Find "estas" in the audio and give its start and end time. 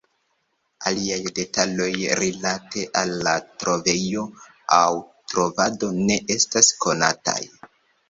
6.41-6.75